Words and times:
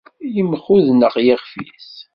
Yemxudneq 0.35 1.15
yixef-is. 1.25 1.91